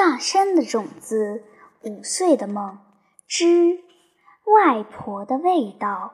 [0.00, 1.44] 大山的种子，
[1.82, 2.78] 五岁的梦
[3.28, 3.80] 之
[4.46, 6.12] 外婆的味道。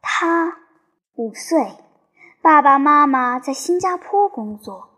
[0.00, 0.56] 他
[1.16, 1.74] 五岁，
[2.40, 4.88] 爸爸妈妈在新加坡工作，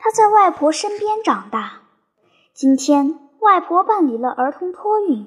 [0.00, 1.82] 他在外婆身边长大。
[2.52, 5.24] 今天，外婆办理了儿童托运，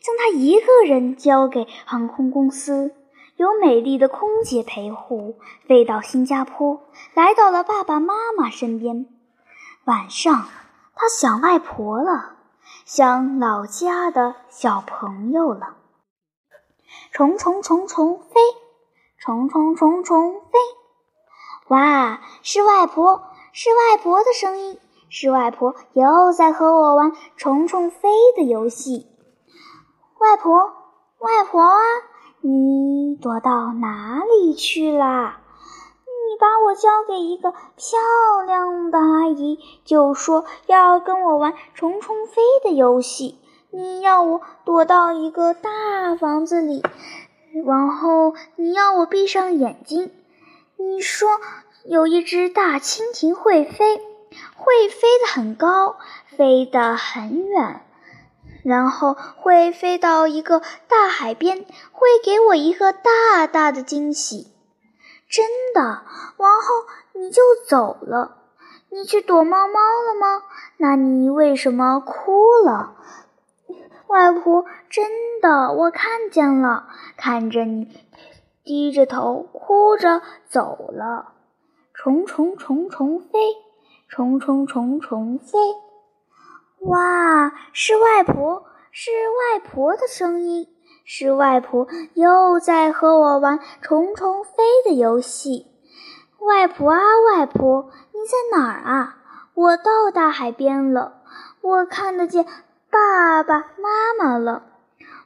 [0.00, 2.94] 将他一个人交给航空公司，
[3.36, 5.36] 由美丽的空姐陪护，
[5.68, 9.04] 飞到新加坡，来到了爸爸妈妈身边。
[9.84, 10.48] 晚上。
[10.94, 12.36] 他想外婆了，
[12.84, 15.76] 想老家的小朋友了。
[17.10, 18.40] 虫虫虫虫飞，
[19.18, 20.58] 虫虫虫虫飞。
[21.68, 24.78] 哇，是外婆，是外婆的声音，
[25.08, 29.06] 是外婆又在和我玩虫虫飞的游戏。
[30.18, 30.56] 外婆，
[31.18, 31.78] 外婆啊，
[32.40, 35.41] 你躲到哪里去啦？
[36.32, 43.38] 你把我交给一个漂亮的阿姨，就说要跟我玩虫虫飞的游戏。
[43.70, 46.82] 你要我躲到一个大房子里，
[47.66, 50.10] 然后你要我闭上眼睛。
[50.78, 51.38] 你说
[51.84, 53.98] 有一只大蜻蜓会飞，
[54.56, 55.96] 会飞得很高，
[56.38, 57.82] 飞得很远，
[58.64, 64.46] 然后会飞到一个大海边，会给我一个大大的惊喜。
[65.32, 68.36] 真的，然后你就走了，
[68.90, 70.42] 你去躲猫猫了吗？
[70.76, 72.96] 那你为什么哭了？
[74.08, 77.88] 外婆，真的，我看见了，看着你
[78.62, 81.32] 低着头哭着走了。
[81.94, 83.40] 虫虫虫虫飞，
[84.10, 85.58] 虫虫虫虫飞。
[86.80, 90.71] 哇，是外婆，是外婆的声音。
[91.04, 94.50] 是外婆又在和我玩虫虫飞
[94.84, 95.66] 的游戏。
[96.38, 97.00] 外婆啊，
[97.30, 99.16] 外婆，你在哪儿啊？
[99.54, 101.22] 我到大海边了，
[101.60, 102.46] 我看得见
[102.90, 104.64] 爸爸妈妈了。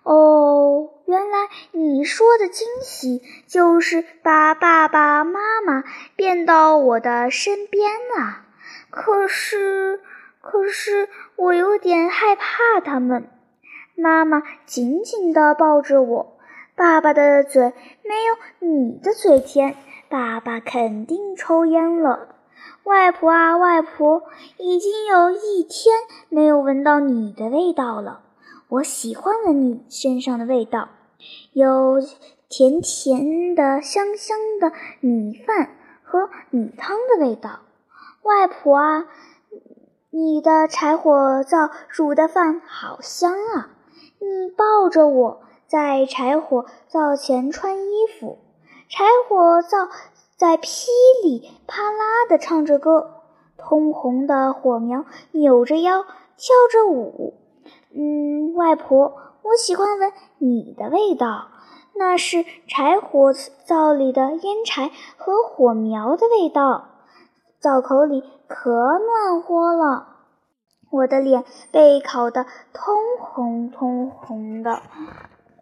[0.02, 5.82] 哦，原来你说的惊喜就是把爸爸妈妈
[6.14, 8.46] 变到我的身边啊！
[8.90, 10.00] 可是，
[10.40, 13.28] 可是我有点害怕他们。
[13.96, 16.36] 妈妈紧紧地抱着我，
[16.74, 19.74] 爸爸的嘴没有你的嘴甜，
[20.10, 22.28] 爸爸肯定抽烟了。
[22.84, 24.22] 外婆啊，外婆，
[24.58, 25.96] 已经有一天
[26.28, 28.20] 没有闻到你的味道了。
[28.68, 30.90] 我喜欢闻你身上的味道，
[31.52, 32.00] 有
[32.48, 35.70] 甜甜的、香香的米饭
[36.02, 37.60] 和米汤的味道。
[38.22, 39.06] 外婆啊，
[40.10, 43.70] 你的柴火灶煮的饭好香啊！
[44.18, 48.38] 你抱着我在柴火灶前穿衣服，
[48.88, 49.88] 柴火灶
[50.36, 50.88] 在噼
[51.22, 53.22] 里啪啦地唱着歌，
[53.56, 57.34] 通红的火苗扭着腰跳着舞。
[57.94, 61.48] 嗯，外婆，我喜欢闻你的味道，
[61.94, 63.32] 那是柴火
[63.64, 66.88] 灶里的烟柴和火苗的味道，
[67.58, 70.15] 灶口里可暖和了。
[70.90, 74.82] 我的脸被烤得通红通红的，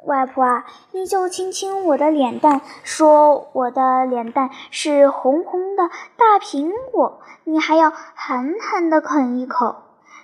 [0.04, 9.76] 外婆啊，你就亲亲我的脸蛋，说我的脸蛋是红红的大苹果，你还要狠狠地啃一口。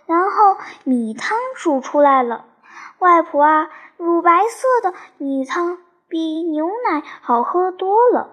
[0.06, 2.44] 然后米汤煮出来了，
[2.98, 5.78] 外婆啊，乳白色的米汤
[6.08, 8.30] 比牛奶好喝多了。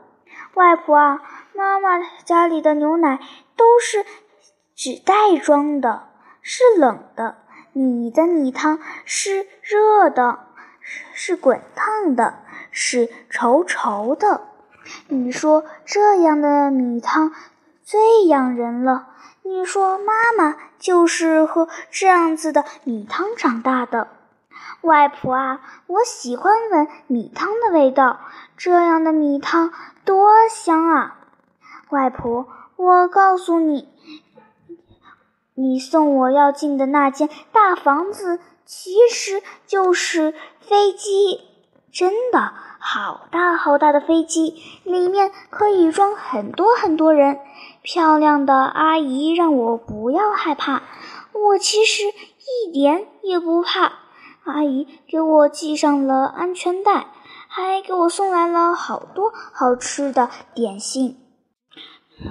[0.54, 1.22] 外婆啊，
[1.54, 3.20] 妈妈家里的牛奶
[3.56, 4.06] 都是
[4.76, 6.07] 纸袋装的。
[6.50, 7.36] 是冷的，
[7.74, 10.46] 你的米汤是热的，
[11.14, 12.36] 是滚烫的，
[12.72, 14.48] 是稠稠的。
[15.10, 17.34] 你说这样的米汤
[17.84, 19.10] 最养人了。
[19.44, 24.08] 你说妈妈就是喝这样子的米汤长大的。
[24.80, 28.22] 外婆啊，我喜欢闻米汤的味道，
[28.56, 29.74] 这样的米汤
[30.06, 31.18] 多香啊！
[31.90, 32.48] 外婆，
[32.78, 33.90] 我告诉你。
[35.60, 41.42] 你送我要进的那间大房子，其实就是飞机，
[41.92, 47.40] 真的好大好大的飞机，里面可以装很多很多人。
[47.82, 50.84] 漂亮的阿姨让我不要害怕，
[51.34, 53.94] 我其实一点也不怕。
[54.44, 57.08] 阿姨给我系上了安全带，
[57.48, 61.18] 还给我送来了好多好吃的点心。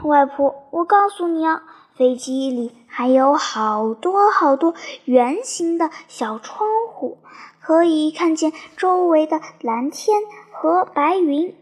[0.05, 1.64] 外婆，我告诉你啊。
[1.96, 4.75] 飞机里还有好多好多
[5.06, 7.19] 圆形的小窗户，
[7.62, 10.20] 可以看见周围的蓝天
[10.52, 11.56] 和白云。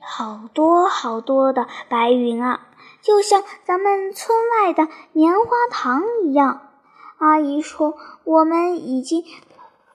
[0.00, 2.68] 好多好多的白云啊，
[3.02, 6.70] 就像咱们村外的棉花糖一样。
[7.18, 9.24] 阿姨说我们已经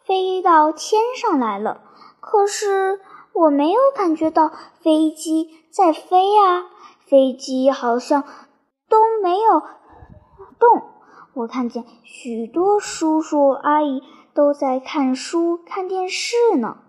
[0.06, 1.81] 飞到天上来了，
[2.19, 3.00] 可是
[3.34, 6.66] 我没有感觉到飞机在飞啊，
[7.06, 8.24] 飞机好像
[8.90, 9.62] 都没有
[10.60, 10.84] 动。
[11.34, 14.04] 我看见许多叔叔阿姨
[14.34, 16.80] 都在看书、看电视呢。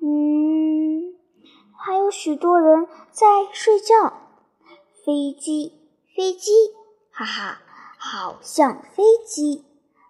[0.00, 1.14] 嗯，
[1.76, 4.12] 还有许多人在睡觉。
[5.04, 5.72] 飞机，
[6.16, 6.50] 飞机，
[7.10, 7.58] 哈哈，
[7.96, 9.64] 好像飞机，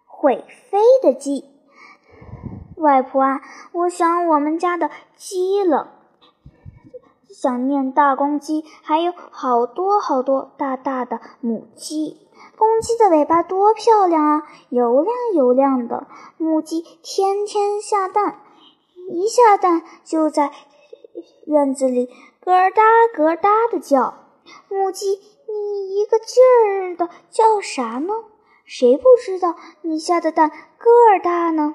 [0.07, 1.45] 会飞的鸡。
[2.77, 3.41] 外婆啊，
[3.73, 5.96] 我想我们家的鸡了，
[7.39, 12.17] 想念大公鸡，还有好多好多大大的母鸡。
[12.57, 16.07] 公鸡的尾巴多漂亮啊，油亮油亮的。
[16.39, 18.41] 母鸡天天下蛋，
[19.11, 20.51] 一下蛋就在
[21.45, 22.07] 院子里
[22.41, 22.83] 咯哒
[23.15, 24.15] 咯哒的叫。
[24.71, 28.15] 母鸡，你一个劲儿的叫啥呢？
[28.65, 30.49] 谁不知道你下的蛋
[30.79, 31.75] 个儿大呢？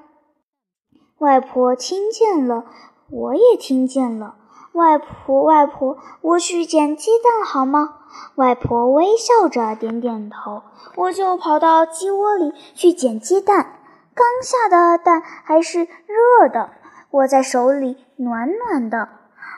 [1.20, 2.66] 外婆听见了，
[3.12, 4.38] 我也听见了。
[4.74, 7.98] 外婆，外婆，我去捡鸡蛋好吗？
[8.36, 10.64] 外婆微笑着点点头，
[10.96, 13.80] 我就跑到鸡窝里去捡鸡蛋。
[14.14, 16.72] 刚下的蛋还是热的，
[17.12, 19.10] 握在手里暖暖的。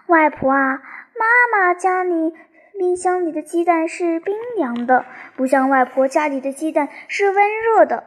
[0.07, 0.81] 外婆啊，
[1.17, 2.33] 妈妈家里
[2.77, 5.05] 冰箱里的鸡蛋是冰凉的，
[5.35, 8.05] 不像外婆家里的鸡蛋是温热的。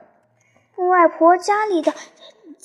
[0.77, 1.93] 外婆家里的。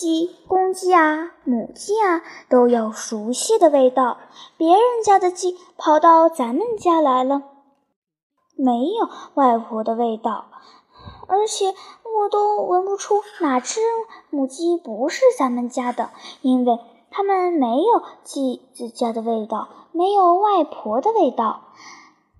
[0.01, 4.17] 鸡、公鸡啊，母鸡啊，都有熟悉的味道。
[4.57, 7.43] 别人家的鸡跑到咱们家来了，
[8.55, 10.45] 没有外婆的味道，
[11.27, 13.79] 而且我都闻不出哪只
[14.31, 16.09] 母鸡不是咱们家的，
[16.41, 16.79] 因为
[17.11, 21.61] 它们没有鸡子家的味道，没有外婆的味道。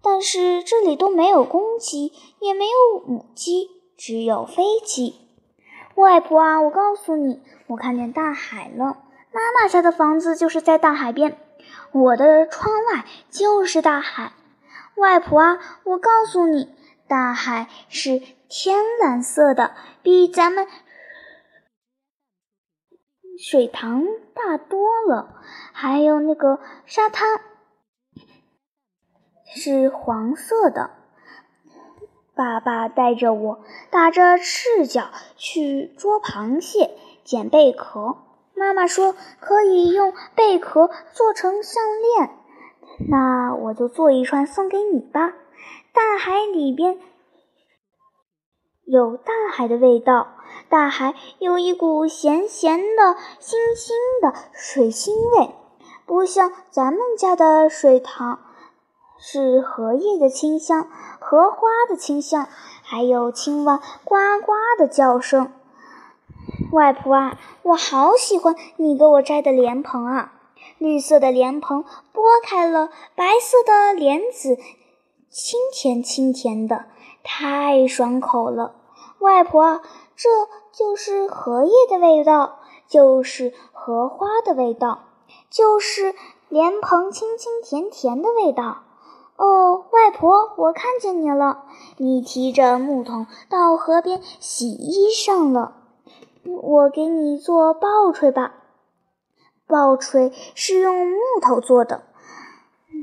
[0.02, 5.13] 但是这里都没有公鸡，也没有母鸡，只有飞鸡。
[6.01, 8.98] 外婆啊，我告诉你，我看见大海了。
[9.31, 11.38] 妈妈家的房子就是在大海边，
[11.92, 14.33] 我的窗外就是大海。
[14.95, 16.75] 外婆啊，我告诉你，
[17.07, 18.19] 大海是
[18.50, 20.68] 天蓝色的，比咱们
[23.38, 24.03] 水塘
[24.33, 25.39] 大多了。
[25.71, 27.39] 还有那个沙滩
[29.56, 31.00] 是黄色的。
[32.41, 33.59] 爸爸带着我
[33.91, 36.89] 打着赤脚去捉螃蟹、
[37.23, 38.17] 捡贝壳。
[38.55, 42.31] 妈妈说可以用贝壳做成项链，
[43.11, 45.35] 那我就做一串送给你吧。
[45.93, 46.97] 大海里边
[48.85, 50.29] 有大海的味道，
[50.67, 55.53] 大海有一股咸咸的、腥腥的水腥味，
[56.07, 58.39] 不像咱们家的水塘。
[59.23, 60.88] 是荷叶的清香，
[61.19, 62.47] 荷花的清香，
[62.81, 65.53] 还有青蛙呱呱的叫声。
[66.71, 70.33] 外婆啊，我好喜欢你给我摘的莲蓬啊！
[70.79, 74.57] 绿色的莲蓬剥开了，白色的莲子，
[75.29, 76.85] 清甜清甜的，
[77.24, 78.74] 太爽口了。
[79.19, 79.81] 外婆，
[80.15, 80.29] 这
[80.74, 82.57] 就是荷叶的味道，
[82.88, 85.03] 就是荷花的味道，
[85.51, 86.15] 就是
[86.50, 88.81] 莲蓬清清甜甜的味道。
[89.41, 91.63] 哦，外婆，我看见你了，
[91.97, 95.77] 你提着木桶到河边洗衣裳了。
[96.43, 98.53] 我给你做抱锤吧，
[99.65, 102.03] 抱锤是用木头做的，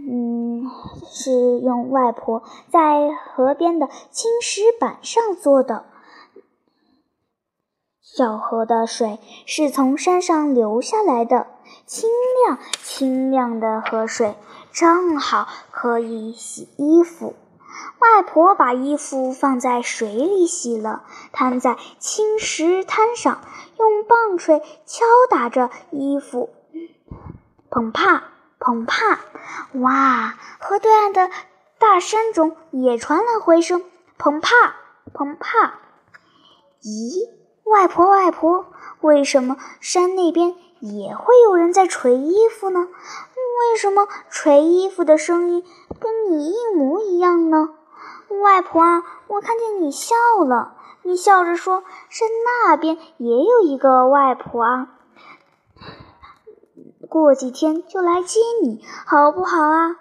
[0.08, 0.62] 嗯，
[1.10, 5.86] 是用外婆在河边的青石板上做的。
[8.16, 11.46] 小河的水是从山上流下来的，
[11.84, 12.08] 清
[12.42, 14.34] 亮清亮的河水。
[14.72, 17.36] 正好可以洗衣服。
[18.00, 23.40] 外婆把衣服放在水里洗了，摊在青石滩上，
[23.78, 26.50] 用棒槌敲打着衣服，
[27.70, 28.24] 砰啪
[28.58, 29.20] 砰啪。
[29.80, 30.34] 哇！
[30.58, 31.30] 河对岸的
[31.78, 33.84] 大山中也传来回声，
[34.18, 34.50] 砰啪
[35.12, 35.74] 砰啪。
[36.82, 37.28] 咦，
[37.70, 38.66] 外婆外婆，
[39.00, 42.80] 为什么山那边也会有人在捶衣服呢？
[42.80, 45.64] 为什么捶衣服的声音
[45.98, 47.70] 跟你一模一样呢？
[48.42, 50.14] 外婆啊，我看见你笑
[50.46, 54.88] 了，你笑着说：“山那边也有一个外婆啊，
[57.08, 59.96] 过几天就来接你，好不好啊？”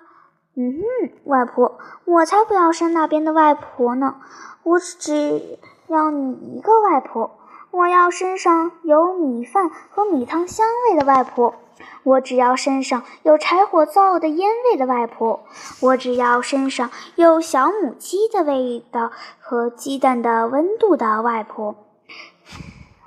[0.56, 4.16] 嗯哼，外婆，我才不要山那边的外婆呢，
[4.64, 7.37] 我只要你一个外婆，
[7.72, 11.56] 我要身上有米饭和米汤香味的外婆。
[12.04, 15.42] 我只要身上有柴火灶的烟味的外婆；
[15.82, 21.76] 我只要身上有小母鸡的味道和鸡蛋的温度的外婆；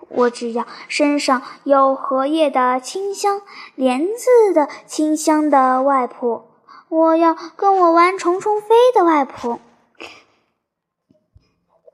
[0.09, 3.41] 我只要身上有荷叶的清香、
[3.75, 6.43] 莲子的清香的外婆；
[6.89, 9.59] 我要跟我玩虫虫飞的外婆。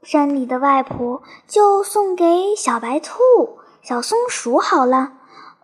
[0.07, 5.15] 山里的外婆就送给小白兔、小松鼠好了。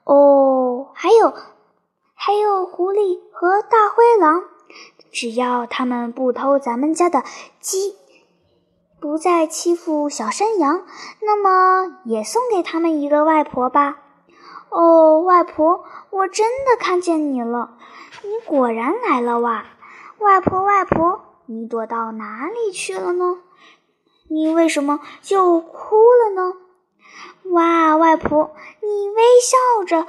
[0.02, 1.32] 哦，还有，
[2.12, 4.42] 还有狐狸和大灰狼，
[5.12, 7.22] 只要他们不偷咱们家的
[7.60, 7.94] 鸡，
[8.98, 10.82] 不再欺负小山羊，
[11.20, 13.98] 那么也送给他们一个外婆吧。
[14.70, 17.76] 哦，外婆，我真的看见你了，
[18.24, 19.66] 你果然来了哇！
[20.18, 23.38] 外婆，外婆，你躲到哪里去了呢？
[24.32, 26.54] 你为什么就哭了呢？
[27.50, 30.06] 哇，外婆，你微笑着，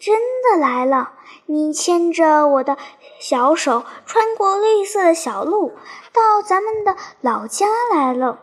[0.00, 1.12] 真的来了！
[1.46, 2.76] 你牵着我的
[3.20, 5.72] 小手，穿过绿色的小路，
[6.12, 8.40] 到咱们的老家来了。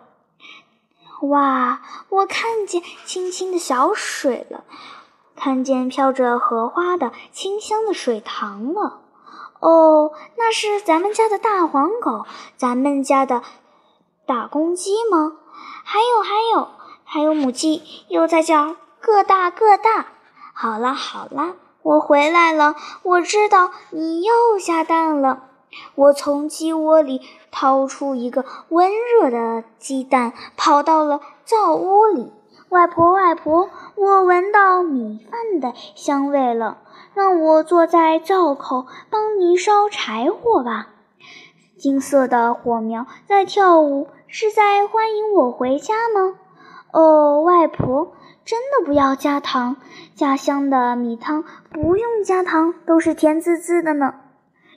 [1.24, 4.64] 哇，我看见清清的小水了，
[5.36, 9.02] 看见飘着荷花的清香的水塘了。
[9.60, 12.26] 哦，那是咱们家的大黄狗，
[12.56, 13.44] 咱们家的。
[14.26, 15.34] 大公鸡吗？
[15.84, 16.68] 还有还有
[17.04, 20.08] 还有母鸡又在叫个大个大。
[20.54, 22.76] 好了好了，我回来了。
[23.04, 25.44] 我知道你又下蛋了。
[25.96, 32.32] 我从鸡窝里掏出一个温热的鸡蛋，跑到了灶屋里。
[32.70, 36.80] 外婆外婆，我闻到米饭的香味了。
[37.14, 40.88] 让我坐在灶口帮你烧柴火吧。
[41.78, 44.08] 金色的火苗在跳舞。
[44.28, 46.38] 是在欢迎我回家吗？
[46.92, 49.78] 哦，外婆，真的不要加糖。
[50.16, 54.16] 家乡的米汤不用加糖，都是甜滋滋的呢。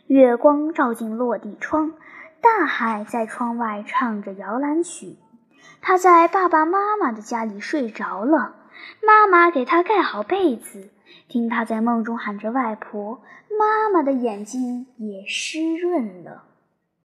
[0.07, 1.93] 月光照进落地窗，
[2.41, 5.17] 大海在窗外唱着摇篮曲。
[5.81, 8.55] 他在爸爸妈妈的家里睡着了，
[9.03, 10.91] 妈妈给他盖好被子，
[11.29, 13.21] 听他在梦中喊着外婆，
[13.59, 16.45] 妈妈的眼睛也湿润了。